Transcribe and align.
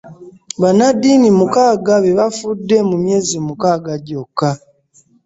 Bannaddiini 0.61 1.29
mukaaga 1.39 1.93
be 2.03 2.11
bafudde 2.19 2.77
mu 2.89 2.95
myezi 3.03 3.35
mukaaga 3.47 3.93
gyokka 4.05 4.49